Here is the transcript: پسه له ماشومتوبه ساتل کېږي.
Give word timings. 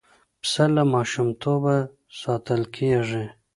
پسه 0.41 0.65
له 0.75 0.83
ماشومتوبه 0.93 1.75
ساتل 2.21 2.61
کېږي. 2.75 3.25